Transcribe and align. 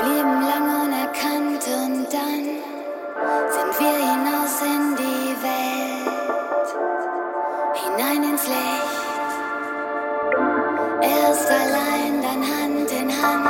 blieben 0.00 0.42
lange 0.42 0.84
unerkannt 0.84 1.64
und 1.66 2.06
dann 2.10 2.44
sind 3.50 3.72
wir 3.80 3.96
hinaus 3.96 4.62
in 4.62 4.96
die 4.96 5.36
Welt, 5.42 6.68
hinein 7.74 8.22
ins 8.30 8.46
Licht. 8.46 9.00
Erst 11.02 11.50
allein, 11.50 12.22
dann 12.22 12.42
Hand 12.52 12.90
in 12.90 13.10
Hand, 13.22 13.48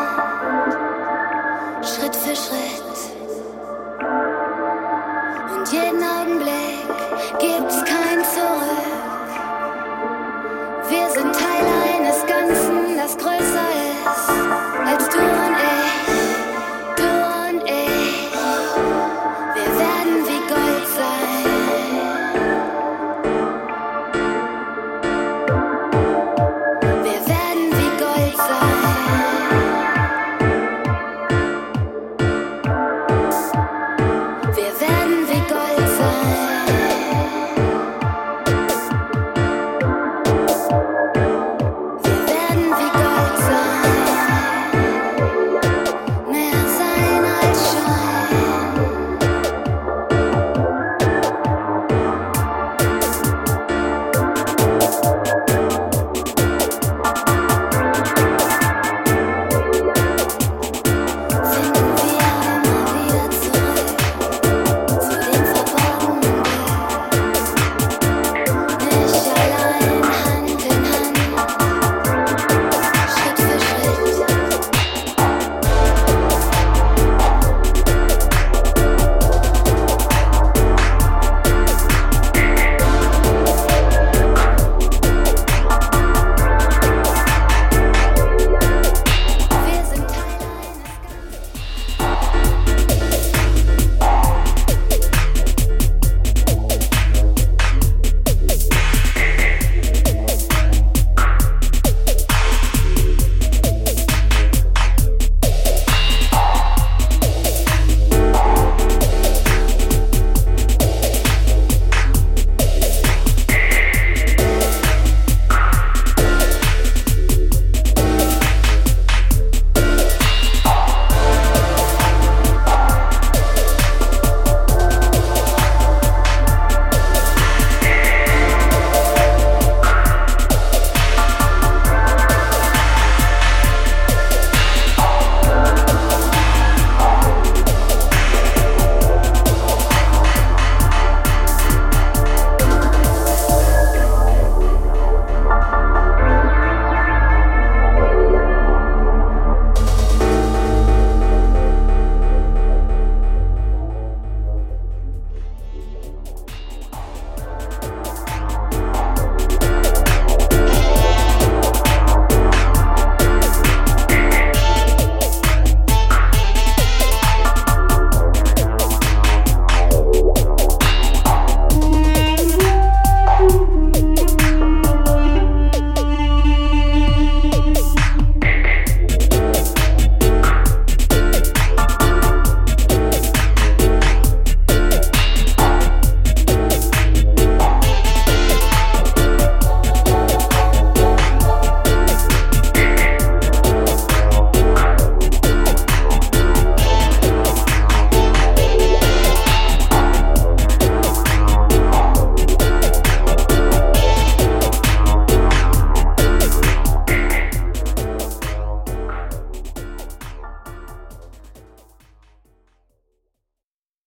Schritt 1.86 2.16
für 2.16 2.34
Schritt. 2.34 2.98
Und 5.56 5.72
jeden 5.72 6.02
Augenblick 6.02 6.88
gibt's 7.38 7.84
kein 7.84 8.24
Zurück. 8.24 9.30
Wir 10.88 11.08
sind 11.10 11.32
Teil 11.32 11.66
eines 11.94 12.26
Ganzen, 12.26 12.96
das 12.96 13.16
größer 13.16 13.68
ist 14.04 14.30
als 14.86 15.08
du. 15.10 15.29